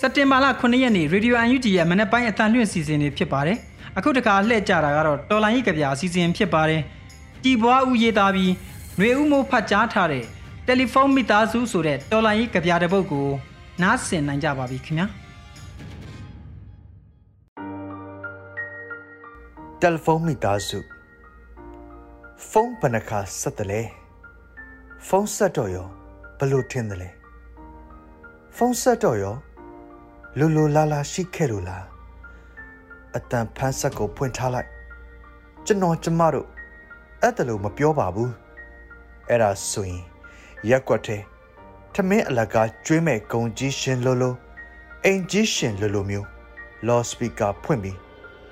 [0.00, 3.58] စက်တင်ဘာလ9ရက်နေ့ Radio UNG ရဲ့မနက်ပိုင်းအတန်လွင့်စီစဉ်နေဖြစ်ပါတယ်။
[3.98, 6.82] အခုတခါလှည့်ကြတာကတော့တော်လိုင်းကြီးကြပြအစီအစဉ်ဖြစ်ပါတယ်။
[7.44, 8.52] ကြည်ပွားဦးရေးသားပြီး
[9.00, 10.24] ຫນွေဦးမိုးဖတ်ကြားထားတဲ့
[10.66, 13.26] တယ်လီဖုန်းမိသားစုဆိုတဲ့တော်လိုင်းကြီးကြပြတဲ့ပုတ်ကို
[13.82, 15.06] နားဆင်နိုင်ကြပါပြီခင်ဗျာ။
[19.80, 20.78] တယ်လီဖုန်းမိသားစု
[22.50, 23.80] ဖုန်းဘဏ္ဍခါဆက်တယ်လေ
[25.08, 25.86] ဖုန်းဆက်တော့ရော
[26.38, 27.10] ဘလို့ထင်တယ်လဲ
[28.56, 29.36] ဖုန်းဆက်တော့ရော
[30.38, 31.84] လူလူလာလာရှိခဲ့လို့လား
[33.16, 34.68] အတန်ဖန်းဆက်ကိုဖွင့်ထားလိုက်
[35.66, 36.46] ကျွန်တော်ကျမတို့
[37.22, 38.32] အဲ့တလို့မပြောပါဘူး
[39.28, 40.02] အဲ့ဒါဆိုရင်
[40.68, 41.22] ရက်ွက်တဲ့
[41.94, 44.34] ထမင်းအလကားကျွေးမဲ့ဂုံကြီးရှင်လိုလို
[45.04, 46.26] အိမ်ကြီးရှင်လိုလိုမျိုး
[46.86, 47.98] လော့စပီကာဖွင့်ပြီး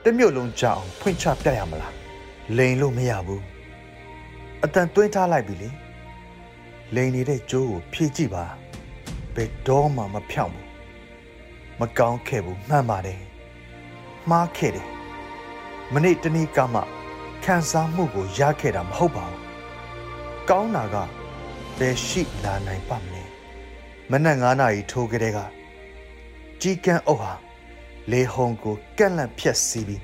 [0.03, 1.95] တမျိုးလုံးကြအောင်ဖွင့်ချပြရမလား
[2.57, 3.43] လိန်လို့မရဘူး
[4.65, 5.71] အတန်တွင်းထားလိုက်ပြီလေ
[6.95, 8.45] လိန်နေတဲ့ကြိုးကိုဖြည့်ကြည့်ပါ
[9.35, 10.67] ဘယ်တော့မှမဖြောင့်ဘူး
[11.81, 13.21] မကောင်းခဲ့ဘူးမှန်ပါတယ်
[14.31, 14.89] မှားခဲ့တယ်
[15.93, 16.81] မနေ့တနေ့ကမှ
[17.45, 19.36] ခံစားမှုကိုရခဲ့တာမဟုတ်ပါဘူး
[20.51, 20.97] ကောင်းတာက
[21.79, 23.23] ဘယ်ရှိလာနိုင်ပါမလဲ
[24.11, 25.39] မနက်9နာရီထိုးကြတဲ့က
[26.61, 27.33] ကြီးကန်းအုပ်ဟာ
[28.13, 30.03] လေဟုံကိုကန့်လန့်ဖြက်စီးပြီး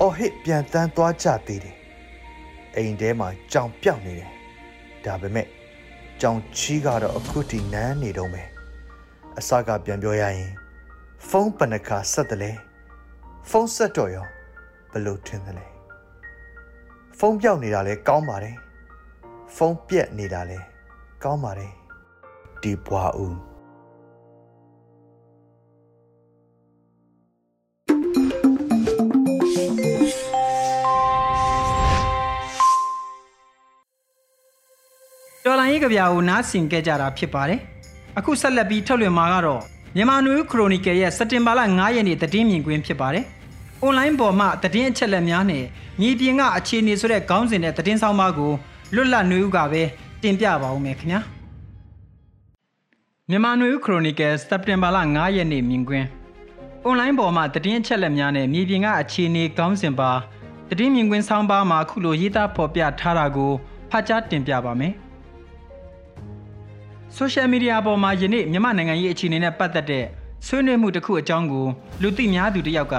[0.00, 1.76] အော်ဟစ်ပြန်တန်းသွားကြသေးတယ်
[2.76, 4.30] အိမ်ထဲမှာကြောင်ပြောက်နေတယ်
[5.04, 5.46] ဒါပေမဲ့
[6.20, 8.48] ကြောင်ချီးကတော့အခုထိနန်းနေတော့မယ်
[9.38, 10.50] အစကပြန်ပြောရရင်
[11.28, 12.52] ဖုန်းပနခါဆက်တယ်လေ
[13.50, 14.26] ဖုန်းဆက်တော့ရော
[14.92, 15.66] ဘလို့ထင်တယ်လဲ
[17.18, 18.56] ဖုန်းပြောက်နေတာလဲကောင်းပါတယ်
[19.56, 20.58] ဖုန်းပြက်နေတာလဲ
[21.22, 21.72] ကောင်းပါတယ်
[22.62, 23.36] ဒီဘွားဦး
[35.44, 37.60] တော်လိုင်းရေးကြပြာကိုနားဆင်ကြကြတာဖြစ်ပါတယ်
[38.18, 39.62] အခုဆက်လက်ပြီးထုတ်လွှင့်မှာကတော့
[39.96, 43.24] မြန်မာနွေခရိုနီကယ်ရဲ့စက်တင်ဘာလ9ရက်နေ့သတင်းမြင်ကွင်းဖြစ်ပါတယ်။
[43.86, 45.64] online ပေါ်မှာသတင်းအချက်အလက်များနဲ့
[46.00, 48.52] မြေပြင်ကအခြေအနေဆိုတဲ့ခေါင်းစဉ်နဲ့သတင်းဆောင်ပါကို
[48.94, 49.82] လွတ်လပ်နွေဦးကပဲ
[50.22, 51.20] တင်ပြပါဦးမယ်ခင်ဗျာ။
[53.28, 56.06] မြန်မာနွေဦးခရိုနီကယ်စက်တင်ဘာလ9ရက်နေ့မြင်ကွင်း
[56.86, 60.10] online ပေါ်မှာသတင်းအချက်အလက်များနဲ့မြေပြင်ကအခြေအနေခေါင်းစဉ်ပါ
[60.68, 63.52] သတင်းမြင်ကွင်းဆောင်းပါးမှာခုလိုရေးသားဖော်ပြထားတာကို
[63.90, 64.92] ဖတ်ကြားတင်ပြပါမယ်။
[67.18, 70.04] social media ပေါ်မှာယနေ့မြန်မာနိုင်ငံရေးအခြေအနေနဲ့ပတ်သက်တဲ့
[70.46, 71.66] ဆွေးနွေးမှုတစ်ခုအကြောင်းကို
[72.02, 72.96] လူသိများသူတစ်ယောက်က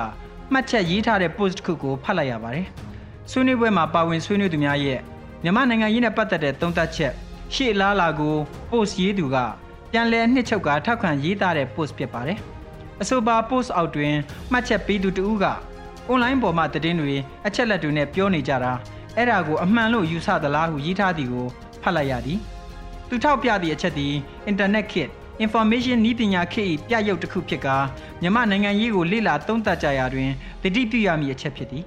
[0.51, 2.65] မှတ်ချက်ရေးထားတဲ့ post တစ်ခုကိုဖတ်လိုက်ရပါတယ်။
[3.31, 4.99] ဆွေးနွေးပွဲမှာပါဝင်ဆွေးနွေးသူများရဲ့
[5.43, 7.13] မြန်မာနိုင်ငံရေးနဲ့ပတ်သက်တဲ့သုံးသပ်ချက်
[7.53, 8.35] ရှေ့လားလာကို
[8.69, 9.37] post ရေးသူက
[9.91, 12.39] ပြန်လည်နှစ်ချုပ်ကထောက်ခံရေးသားတဲ့ post ဖြစ်ပါတယ်။
[13.01, 14.15] အဆိုပါ post အောက်တွင်
[14.51, 15.45] မှတ်ချက်ပေးသူတဦးက
[16.09, 17.15] online ပေါ်မှာသတင်းတွေ
[17.47, 18.73] အချက်လက်တွေနဲ့ပြောနေကြတာ
[19.15, 21.47] အဲ့ဒါကိုအမှန်လို့ယူဆသလားဟုရေးထားသည်ကို
[21.81, 22.39] ဖတ်လိုက်ရသည်။
[23.09, 24.13] သူထောက်ပြသည့်အချက်သည်
[24.49, 25.09] internet ခေတ်
[25.45, 27.77] information နည်းပညာခေတ်၏ပြရုပ်တစ်ခုဖြစ်ကာ
[28.21, 30.29] မြန်မာနိုင်ငံရေးကိုလေ့လာသုံးသပ်ကြရာတွင်
[30.63, 31.83] တတိပြုရမည့်အချက်ဖြစ်သည်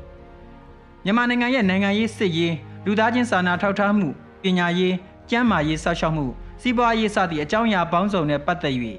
[1.04, 2.54] မြန်မာနိုင်ငံရဲ့နိုင်ငံရေးစစ်ရေး
[2.86, 4.08] လူသားချင်းစာနာထောက်ထားမှု
[4.42, 4.94] ပညာရေး
[5.30, 6.26] ကျန်းမာရေးစောင့်ရှောက်မှု
[6.62, 8.74] စီးပွားရေးစသည့်အကြောင်းအရာပေါင်းစုံနဲ့ပတ်သက်၍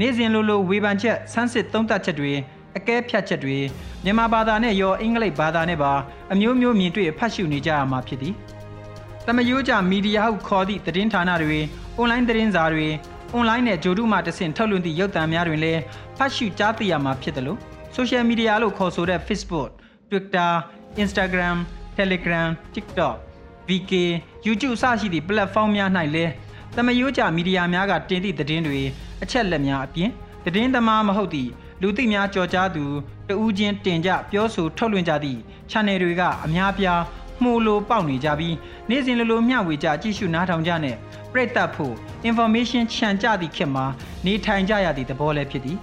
[0.00, 2.32] နေ့စဉ်လိုလိုဝေဖန်ချက်ဆန်းစစ်သုံးသပ်ချက်တွေ
[2.76, 3.58] အကဲဖြတ်ချက်တွေ
[4.04, 5.92] မြန်မာဘာသာနဲ့ရောအင်္ဂလိပ်ဘာသာနဲ့ပါ
[6.32, 8.34] အမျိုးမျိုးမြင်တွေ့ဖတ်ရှုနေကြရမှာဖြစ်သည်။
[9.26, 11.58] တမယိုးကြမီဒီယာဟုခေါ်သည့်သတင်းဌာနတွေ
[11.96, 12.88] အွန်လိုင်းသတင်းစာတွေ
[13.32, 15.80] အွန်လိုင်းနဲ့ဂျိုဒုမှတဆင့်ထုတ်လွှင့်သည့်ရုပ်သံများတွင်လည်း
[16.16, 17.58] ဖတ်ရှုကြားသိရမှာဖြစ်တယ်လို့
[17.94, 19.70] ဆိုရှယ်မီဒီယာလို့ခေါ်ဆိုတဲ့ Facebook,
[20.08, 20.52] Twitter,
[21.02, 21.56] Instagram,
[21.98, 23.16] Telegram, TikTok,
[23.68, 23.92] VK,
[24.46, 26.32] YouTube စရှိသည့် platform များ၌လည်း
[26.76, 28.80] တမယိုးကြမီဒီယာများကတင်သည့်သတင်းတွေ
[29.22, 30.10] အချက်လက်များအပြင်
[30.44, 31.50] သတင်းသမားမဟုတ်သည့်
[31.82, 32.84] လူသိများကြော်ကြားသူ
[33.28, 37.02] တဦးချင်းတင်ကြပြောဆိုထုတ်လွှင့်ကြသည့် channel တွေကအများပြား
[37.42, 38.54] မှုလိုပေါက်နေကြပြီး
[38.88, 40.96] နေ့စဉ်လိုလိုမျှဝေကြကြည့်ရှုနားထောင်ကြနဲ့
[41.32, 41.94] ပြည့်တက်ဖို့
[42.28, 43.86] information ခြံကြသည့်ခေတ်မှာ
[44.26, 45.78] နေထိုင်ကြရသည့်သဘောလည်းဖြစ်သည်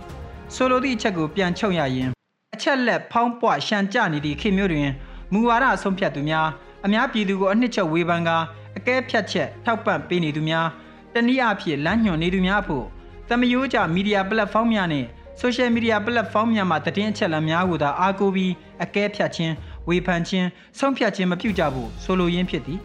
[0.55, 2.09] ဆိုလိုသည့်အချက်ကိုပြန်ချုပ်ရရင်
[2.55, 4.89] အချက်လက်ဖောင်းပွရှံကြနေသည့်ခေတ်မျိုးတွင်
[5.33, 6.47] မူဝါဒအဆုံးဖြတ်သူများ
[6.85, 8.37] အများပြည်သူကိုအနှစ်ချုပ်ဝေဖန်ကာ
[8.77, 10.67] အကဲဖြတ်ချက်ထောက်ပံ့ပေးနေသူများ
[11.13, 12.85] တနည်းအားဖြင့်လမ်းညွှန်နေသူများဖို့
[13.29, 15.05] သမယိုးကြမီဒီယာပလက်ဖောင်းများနဲ့
[15.41, 19.53] social media platform များမှာသတင်းအချက်အလက်များကိုသာအားကိုးပြီးအကဲဖြတ်ခြင်း
[19.87, 20.47] ဝေဖန်ခြင်း
[20.79, 22.79] ဆုံးဖြတ်ခြင်းမပြုကြဖို့ဆိုလိုရင်းဖြစ်သည်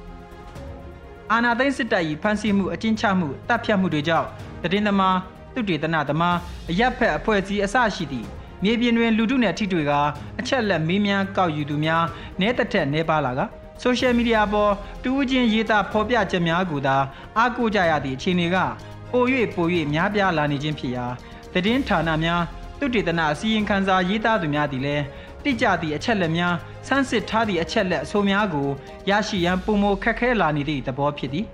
[1.31, 4.29] အာနာသိန်းစစ်တပ်၏ဖမ်းဆီးမှုအကျဉ်းချမှုတပ်ဖြတ်မှုတွေကြောင့်
[4.63, 5.19] သတင်းသမား
[5.55, 6.37] သူတေသနသမား
[6.71, 8.27] အရက်ဖက်အဖွဲ့အစည်းအစရှိသည့်
[8.65, 10.01] မြေပြင်တွင်လူထုနှင့်ထိတွေ့ကာ
[10.41, 12.05] အချက်လက်မေးမြန်းကောက်ယူသူများ
[12.41, 13.41] နဲတက်ထက်နဲပါလာက
[13.83, 14.73] ဆိုရှယ်မီဒီယာပေါ်
[15.05, 16.97] တူးချင်းရေးသားဖော်ပြချက်များကိုသာ
[17.39, 18.57] အားကိုးကြရသည့်အခြေအနေက
[19.13, 21.07] ပို၍ပို၍များပြားလာနေခြင်းဖြစ်ရာ
[21.53, 22.43] သတင်းဌာနများ
[22.79, 25.05] သူတေသနအစည်းအဝေးခန်းစာရေးသားသူများသည်လည်း
[25.45, 26.55] တိကျသည့်အချက်လက်များ
[26.87, 28.69] ဆန်းစစ်ထားသည့်အချက်လက်အဆိုများကို
[29.11, 31.47] ရရှိရန်ပုံမခက်ခဲလာနေသည့်သဘောဖြစ်သည်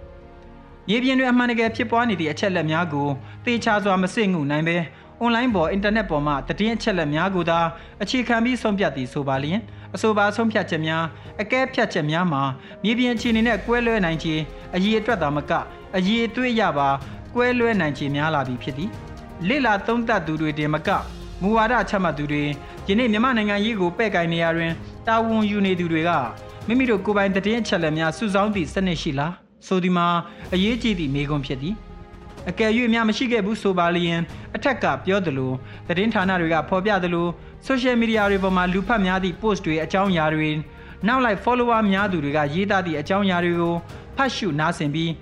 [0.89, 3.09] မြေပြင်တွင်အမှန်တကယ်ဖြစ်ပွားနေသည့်အချက်လက်များကို
[3.45, 4.77] သေချာစွာမစစ်ငုနိုင်ပဲ
[5.21, 7.59] အွန်လိုင်းပေါ်အင်တာနက်ပေါ်မှသတင်းအချက်လက်များကိုသာ
[8.03, 9.61] အခြေခံပြီးဆုံးဖြတ်သည်ဆိုပါလျင်
[9.97, 11.05] အဆိုပါဆုံးဖြတ်ချက်များ
[11.43, 12.43] အကဲဖြတ်ချက်များမှာ
[12.83, 14.43] မြေပြင်အခြေအနေနဲ့ကွဲလွဲနိုင်ခြင်း
[14.75, 15.53] အရေးအတွက်သာမက
[15.97, 16.89] အရေးအသွေးရပါ
[17.35, 18.91] ကွဲလွဲနိုင်ခြင်းများလာပြီဖြစ်သည်
[19.49, 20.89] လေလာသုံးသပ်သူတွေတင်မက
[21.43, 22.43] မူဝါဒချမှတ်သူတွေ
[22.89, 24.73] ယနေ့မြန်မာနိုင်ငံရေးကိုပဲ့ကိုင်နေရတွင်
[25.07, 26.11] တာဝန်ယူနေသူတွေက
[26.67, 29.33] မိမိတို့ကိုယ်ပိုင်တည်င်းအချက်လက်များစုဆောင်းသည့်စနစ်ရှိလား
[29.67, 30.07] ဆိုဒီမှာ
[30.55, 31.75] အရေးကြီးသည့်မေးခွန်းဖြစ်သည်
[32.51, 34.21] အကယ်၍များမရှိခဲ့ဘူးဆိုပါလျင်
[34.57, 35.53] အထက်ကပြောသလို
[35.89, 37.27] သတင်းဌာနတွေကဖော်ပြသလို
[37.67, 40.51] social media တွေပေါ်မှာလူဖတ်များသည့် post တွေအကြောင်းအရာတွေ
[41.07, 43.75] နောက်လိုက် follower များသူတွေကရေးသားသည့်အကြောင်းအရာတွေကို
[44.17, 45.13] ဖတ်ရှုနားဆင်ပြီး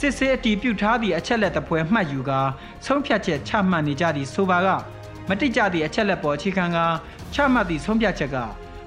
[0.00, 2.40] စစ်ဆေးအတီးပြုတ်ထားသည့်အချက်လက်တပွဲမှတ်ယူကာ
[2.86, 4.68] ဆုံးဖြတ်ချက်ချမှတ်နေကြသည့်ဆိုပါက
[5.28, 6.78] မတိကျသည့်အချက်လက်ပေါ်အခြေခံက
[7.34, 8.36] ချမှတ်သည့်ဆုံးဖြတ်ချက်က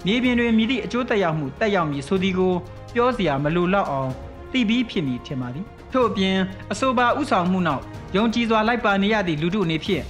[0.05, 2.53] မြေပြင်တွင်မြည်သည့်အကျိုးသက်ရောက်မှုတက်ရောက်မည်ဆိုသည်ကို
[2.95, 4.09] ပြောစရာမလိုတော့အောင်
[4.51, 6.37] သိပြီးဖြစ်မည်ထင်ပါသည်ထို့အပြင်
[6.71, 7.83] အဆိုပါဥဆောင်မှုနောက်
[8.15, 10.03] ယုံကြည်စွာလိုက်ပါနေရသည့်လူထုအနေဖြင့်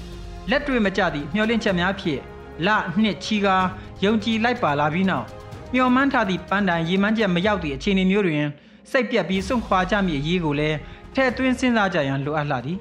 [0.50, 2.22] လက်တွေ့မကျသည့်မျှော်လင့်ချက်များဖြင့်
[2.66, 2.68] လ
[3.02, 3.56] နှစ်ချီကာ
[4.04, 5.26] ယုံကြည်လိုက်ပါလာပြီးနောက်
[5.74, 8.46] မျှော်မှန်းထားသည့်ပန်းတိုင်ရေမှန်းချက်မရောက်သည့်အခြေအနေမျိုးတွင်
[8.92, 10.78] စိတ်ပြက်ပြီးစွန့်ခွာကြမည့်အရေးကိုလည်း
[11.14, 12.78] ထည့်သွင်းစဉ်းစားကြရန်လိုအပ်လာသည်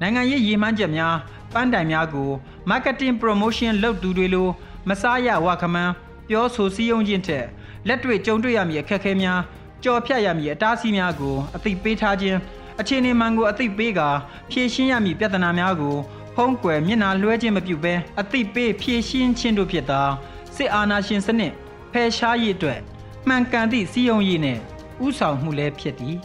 [0.00, 1.14] နိုင်ငံရေးရေမှန်းချက်များ
[1.54, 2.30] ပန်းတိုင်များကို
[2.70, 4.48] marketing promotion လုပ်သူတွေလို
[4.88, 5.92] မစားရဝခမန်း
[6.28, 7.44] ပြောဆိုစည်းရုံးခြင်းထက်
[7.86, 9.40] လက်တွေ့ကြုံတွေ့ရမည့်အခက်အခဲများ
[9.84, 12.38] ကြော်ဖြတ်ရမည့်အတားအဆီးများကိုအသိပေးထားခြင်း
[12.80, 14.08] အခြေအနေမှန်ကိုအသိပေးကာ
[14.50, 15.96] ဖြေရှင်းရမည့်ပြဿနာများကို
[16.40, 20.08] ဖုံးကွယ်မျက်နှာလွှဲခြင်းမပြုဘဲအသိပေးဖြေရှင်းခြင်းတို့ဖြစ်သော
[20.56, 21.52] စစ်အာဏာရှင်စနစ်
[21.92, 22.80] ဖယ်ရှားရေးအတွက်
[23.28, 24.60] မှန်ကန်သည့်စည်းရုံးရေးနှင့်
[25.06, 26.16] ဥဆောင်မှုလည်းဖြစ်သည်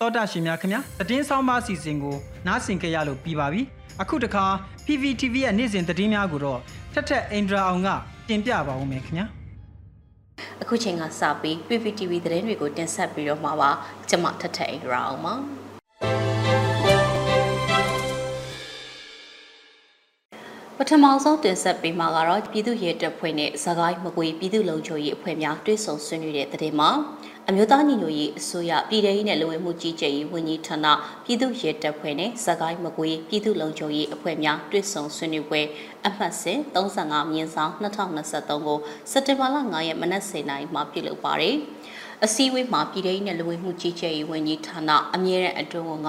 [0.00, 3.62] တော်တာရှင်များခင်ဗျာတည်င်းဆောင်ပါစီစဉ်ကိုနားဆင်ကြရလို့ပြီးပါပြီ
[4.00, 4.44] အခုတခါ
[4.86, 6.60] PVTV ရဲ့နေ့စဉ်သတင်းများကိုတော့
[6.92, 7.88] ထက်ထက်အင်ဒရာအောင်က
[8.28, 9.37] တင်ပြပါဦးမယ်ခင်ဗျာ
[10.62, 13.70] အခုချိန်ကစပြီး PPTV သတင်းတွေကိုတင်ဆက်ပြီးတော့မှာပါ
[14.08, 15.34] ကျွန်မထက်ထက်အင်ဒရာအောင်ပါ
[20.80, 26.90] ပထမဆုံးတင်ဆက်ပေးမှာကတော့ပြည်သူ့ရဲတပ်ဖွဲ့နဲ့ဇကိုင်းမကွေပြည်သူ့လုံခြုံရေးအဖွဲ့များတွဲဆုံဆွေးနွေးတဲ့တဲ့မှာ
[27.50, 30.86] အမျိုးသားညီညွတ်ရေးအစိုးရပြည်ထောင်စုနဲ့လူဝင်မှုကြီးကြပ်ရေးဝန်ကြီးဌာန
[31.24, 35.60] ပြည်သူ့ရဲတပ်ဖွဲ့နဲ့ဇကိုင်းမကွေပြည်သူ့လုံခြုံရေးအဖွဲ့များတွဲဆုံဆွေးနွေးပွဲ
[36.06, 38.78] အမှတ်စဉ်35မြင်းဆောင်2023ကို
[39.10, 41.56] စက်တင်ဘာလ9ရက်မနက်10:00နာရီမှာပြုလုပ်ပါတယ်။
[42.24, 46.08] အစည်းအဝေးမှာပြည်ထောင်နဲ့လူဝင်မှုကြီးကြပ်ရေးဝန်ကြီးဌာနအမြဲတမ်းအတွင်းဝန်က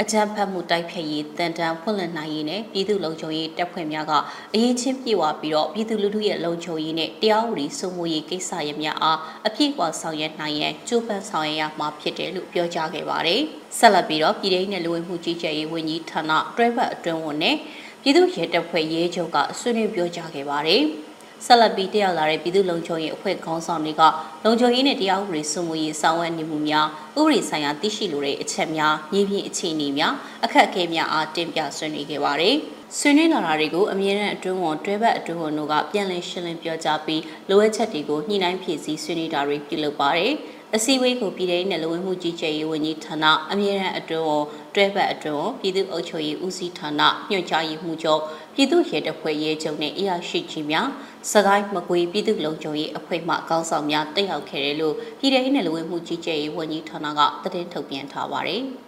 [0.00, 4.12] အကြံဖတ်မှုတိုက်ဖျက်ရေးတန်တန်ဖွင့်လှစ်နိုင်ရေးနဲ့ပြည်သူ့လုံခြုံရေးတပ်ဖွဲ့များက
[4.54, 13.40] အရေးချင်းပြေဝပြီးတော့ပြည်သူလူထုရဲ့လုံခြုံရေးနဲ့တရားဥပဒေစိုးမိုးရေးကိစ္စရပ်များအားအပြည့်အဝဆောင်ရွက်နိုင်ရန်ကြိုးပမ်းဆောင်ရွက်ရမှာဖြစ်တယ်လို့ပြောကြားခဲ့ပါတယ်။
[13.78, 17.56] ဆက်လက်ပြီးတော့ပြည်ထောင်နဲ့လူဝင်မှုကြီးကြပ်ရေးဝန်ကြီးဌာနတွဲဘက်အတွင်းဝန်နဲ့
[18.02, 20.84] ပြည်သူ့ရဲတပ်ဖွဲ့ရေးချုပ်ကဆွေးနွေးပြောကြားခဲ့ပါတယ်။
[21.44, 24.02] ဆက်လက်ပြီးတက်ရောက်လာတဲ့ပြည်သူ့လုံခြုံရေးအဖွဲ့ခေါင်းဆောင်တွေက
[24.44, 26.86] လုံခြုံရေးနဲ့တရားဥပဒေစိုးမိုးရေးဆောင်ရွက်နေမှုများ
[27.18, 30.12] ဥပဒေဆိုင်ရာသိရှိလိုတဲ့အချက်များမြေပြင်အခြေအနေများ
[30.44, 32.56] အခက်အခဲများအားတင်ပြဆွေးနွေးခဲ့ပါတယ်။
[32.98, 40.32] ဆွေးနွေးလာတာတွေကိုအမြဲတမ်းအတွင်းဝန်တွဲဘက်အတွင်းဝန်တို့ကပြန်လည်ရှင်းလင်းပြောကြားပြီးလိုအပ်ချက်တွေကိုညှိနှိုင်းဖြည့်ဆည်းဆွေးနွေးတာတွေပြုလုပ်ပါတယ်။
[40.74, 44.44] အစည်းအဝေးကိုပြည်ထောင်နဲ့လူဝင်မှုကြီးကြပ်ရေးဝန်ကြီးဌာနအမြဲတမ်းအတွင်းဝန်
[44.74, 48.20] တွဲဘက်အတွင်းဝန်ပြည်သူ့အုပ်ချုပ်ရေးဦးစီးဌာနညွှန်ကြားရေးမှူးချုပ်
[48.54, 50.86] ပြည်သူ့ရဲတပ်ဖွဲ့ရဲချုပ်နဲ့အရာရှိကြီးများ
[51.32, 58.62] စကိုင်းမကွေပြည်သူ့လုံခြုံရေးအဖွဲ့မှကောင်းဆောင်များတက်ရောက်ခဲ့တယ်လို့ပြည်ထောင်နဲ့လူဝင်မှုကြီးကြပ်ရေးဝန်ကြီးဌာနကသတင်းထုတ်ပြန်ထားပါတယ်။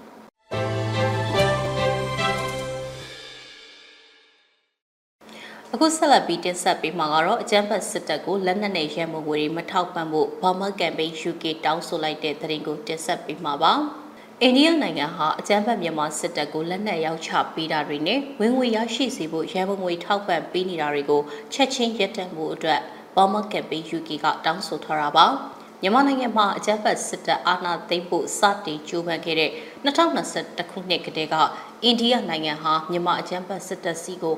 [5.72, 13.74] အခုဆက်လက်ပြီးတင်ဆက်ပေးမှာကတော့အကြမ်းဖက်စစ်တပ်ကိုလက်နက်နဲ့ရဲမငွေတွေမထောက်ပံ့ဖို့ဘာမကမ်ပိန်း UK တောင်းဆိုလိုက်တဲ့သတင်းကိုတင်ဆက်ပေးမှာပါ။
[14.42, 21.22] အိန္ဒိယနိုင်ငံဟာအကြမ်းဖက်မြန်မာစစ်တပ်ကိုလက်နက်ရောက်ချပေးတာတွေနဲ့ဝင်ငွေရရှိစေဖို့ရဲမငွေထောက်ပံ့ပေးနေတာတွေကို
[21.52, 22.80] ချက်ချင်းရပ်တန့်ဖို့အတွက်
[23.14, 25.26] ဘာမကမ်ပိန်း UK ကတောင်းဆိုထားတာပါ။
[25.82, 29.50] မြန်မာနိုင်ငံမှာအကြမ်းဖက်စစ်တပ်အာဏာသိမ်းဖို့စတင်ကြိုးပမ်းခဲ့တဲ့
[29.84, 31.34] 2021ခုနှစ်ကတည်းက
[31.82, 34.36] အိန္ဒိယနိုင်ငံဟာမြန်မာအကြမ်းဖက်စစ်တပ်စီကို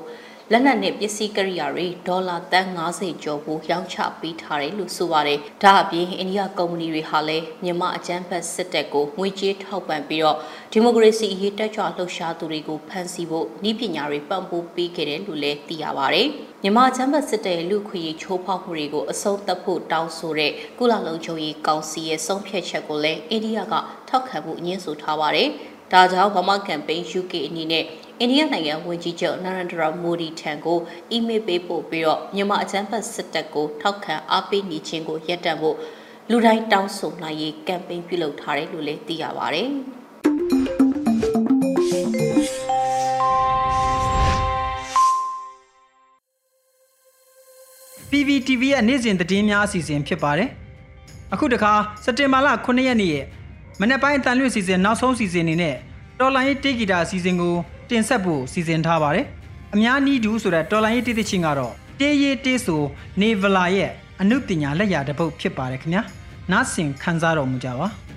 [0.53, 10.37] လက်နက်နဲ့ပစ္စည်းကရိယာတွေဒေါ်လာတန်း90ကျော်ကိုရောင်းချပေးထားတယ်လို့ဆိုပါတယ်။ဒါအပြင်အိန္ဒိယကုမ္ပဏီတွေဟာလည်းမြန်မာအကြမ်းဖက်စစ်တပ်ကိုငွေကြေးထောက်ပံ့ပြီးတော့
[10.71, 16.27] ဒီမိုကရေစီအရေးတက်ကြွလှုပ်ရှားသူတွေကိုဖမ်းဆီးဖို့ဤပညာတွေပံ့ပိုးပေးခဲ့တယ်လို့လည်းသိရပါတယ်။
[16.63, 23.73] မြန်မာချမ်းဘတ်စစ်တဲ့လူခွေချိုးဖောက်မှုတွေကိုအဆုံးသတ်ဖို့တောင်းဆိုတဲ့ကုလလုံခြုံရေးကောင်စီရဲ့ဆုံးဖြတ်ချက်ကိုလည်းအိန္ဒိယက
[24.09, 25.49] ထောက်ခံမှုညှင်းဆိုထားပါတယ်။
[25.93, 27.85] ဒါကြောင့်ဗမာကမ်ပိန်း UK အနေနဲ့
[28.23, 30.79] အိန္ဒိယနိုင်ငံဝန်ကြီးချုပ်နရန်ဒရာမိုဒီထံကို
[31.11, 35.77] အီးမေးလ်ပေးပို့ပြီးတော့မြန်မာအကြမ်းဖက်စစ်တပ်ကိုထောက်ခံအားပေးနေခြင်းကိုရပ်တန့်ဖို့
[36.29, 39.69] လူတိုင်းတောင်းဆိုနိုင်ရေးကမ်ပိန်းပြုလုပ်ထားတယ်လို့လည်းသိရပါတယ်။
[48.11, 50.49] PPTV ရဲ့နေ့စဉ်သတင်းများအစီအစဉ်ဖြစ်ပါတယ်။
[51.33, 51.71] အခုတခါ
[52.03, 53.25] စက်တင်ဘာလ9ရက်နေ့ရဲ့
[53.79, 55.75] မနေ့ပိုင်းအတန်လွင့်စီစဉ်နောက်ဆုံးစီစဉ်နေနဲ့
[56.19, 57.55] တော်လိုင်းတေးဂီတာအစီအစဉ်ကို
[57.91, 59.25] တင်ဆက်ဖို့စီစဉ်ထားပါတယ်။
[59.73, 62.81] အများနီးဒူဆိုတဲ့တော်လိုင်းတေးသချင်းကတော့တေးရေးတေးဆို
[63.21, 66.03] နေဗလာရဲ့အနုပညာလက်ရာတစ်ပုဒ်ဖြစ်ပါတယ်ခင်ဗျာ။
[66.51, 67.87] နားဆင်ခံစားတော်မူကြပါ။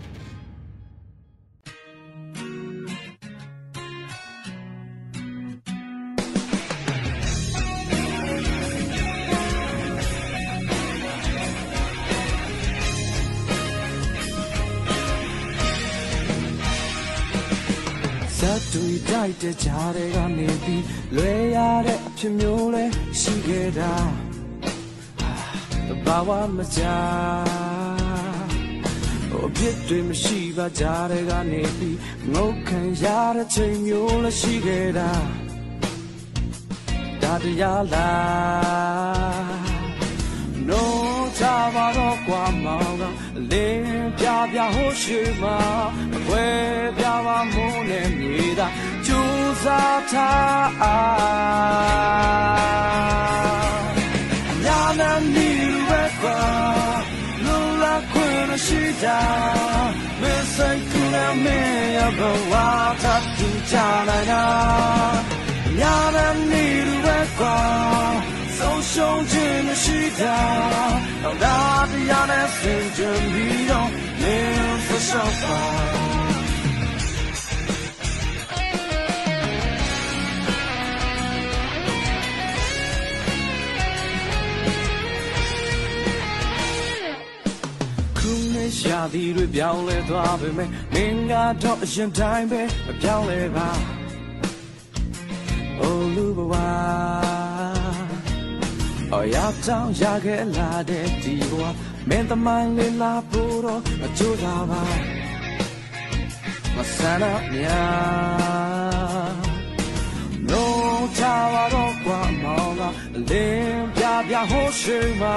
[19.44, 20.84] တိုက်တဲ့ကြားတွေကနေပြီး
[21.16, 22.84] လွယ်ရတဲ့အဖြစ်မျိုးလဲ
[23.20, 23.94] ရှိခဲ့တာ
[26.04, 26.82] ဘာဝမကြ
[29.30, 31.98] ဟိုပြစ်တွေမရှိပါကြားတွေကနေပြီး
[32.32, 33.04] ငုတ်ခံရ
[33.36, 35.10] တဲ့ချိန်မျိုးလဲရှိခဲ့တာ
[37.22, 39.64] ဒါတရားလား
[40.68, 40.82] no
[41.38, 43.02] ချပါတော့ကွာမောင်က
[43.50, 45.58] လင်းပြပြဟိုရှိမှာ
[46.14, 46.46] အခွဲ
[46.98, 48.68] ပြပါမိုးနဲ့မြေသာ
[49.06, 50.84] ကြိုးစားထားအ
[54.64, 55.50] ညာနာနီ
[55.88, 56.40] ပဲကွာ
[57.44, 59.20] လူလာခွင့်ရှိတာ
[60.20, 60.22] မ
[60.54, 61.58] ဆိုင်ကူရမေ
[61.96, 62.20] ရဘ
[62.50, 62.52] ဝ
[63.02, 63.74] သတ်တူချ
[64.08, 64.44] နိုင်တာ
[65.78, 66.66] ညာနာနီ
[67.04, 67.58] ပဲကွာ
[68.58, 70.38] ဆုံးရှုံးခြင်းမရှိတာ
[71.22, 71.58] တော့ဒါ
[71.90, 73.90] တရားနဲ့ဆင်ခြင်ပြီးတော့
[74.22, 76.04] လင်းဖျောက်ပါ
[88.80, 93.68] ရှာသည်တွေပြောင်းလဲသွားပေမဲ့မင်းကတော့အရင်တိုင်းပဲမပြောင်းလဲပါ
[95.80, 96.54] အိုလူဘဝ
[99.14, 101.62] အော်ရတောင်ရခဲ့လာတဲ့ဒီဘဝ
[102.08, 104.82] မင်းသမိုင်းလေးလာဖို့တော့အကျိုးသာပါ
[106.74, 107.24] မဆန္ဒ
[107.54, 109.34] များ
[110.50, 111.22] နိုးချ
[111.52, 112.82] ပါတော့ကွာမောင်က
[113.30, 115.36] လင်းပြပြဟိုးရှိမှာ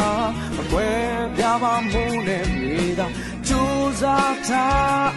[0.55, 0.89] မကွဲ
[1.37, 3.07] ပြပါမိုးနဲ့မြေသာ
[3.47, 5.09] ကြိုးစားထား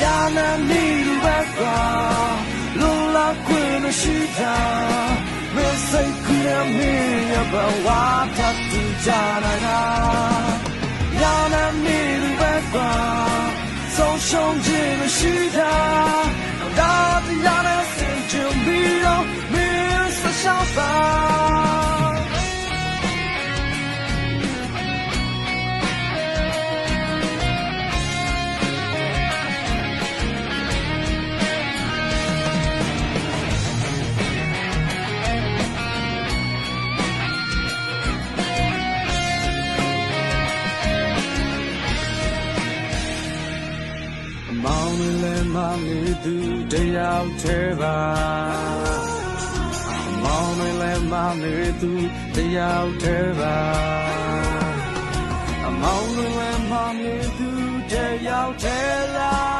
[0.00, 0.84] ညာနာနေ
[1.22, 2.41] ပဲကွာလုံးလာ
[3.46, 4.56] ခွင့်မရှိတာ
[5.54, 5.56] မ
[5.88, 7.54] စိတ်ကူရမင်းရဘ
[7.86, 7.88] ဝ
[8.36, 9.10] ထပ်တူကြ
[9.44, 9.82] လာတာ
[11.20, 12.00] ညာနာနေ
[12.38, 12.92] ပဲကွာ
[13.96, 15.76] ဆုံးရှုံးခြင်းမရှိတာ
[16.78, 21.31] ဒါတရားနဲ့စင်ကြုံပြီးတော့မင်းဆက်ရှောက်ပါ
[46.82, 47.98] သူတယောက်သေးပါ
[50.22, 51.92] မောင်လည်းမမေသူ
[52.34, 53.56] တယောက်သေးပါ
[55.82, 57.48] မောင်လည်းမမေသူ
[57.92, 57.94] တ
[58.26, 59.52] ယောက်သေးလား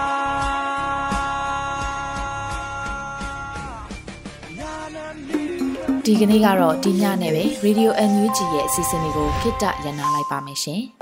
[6.05, 10.83] ဒီကနေ့ကတော့ဒီညနဲ့ပဲ Radio NUG ရဲ့အစီအစဉ်လေးကိုခਿੱတရနာလိုက်ပါမယ်ရှင်။